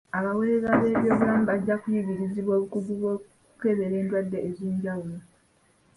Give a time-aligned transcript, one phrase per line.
[0.17, 5.15] Abaweereza b'ebyobulamu bajja kuyigirizibwa obukugu bw'okukebera endwadde ez'enjawulo.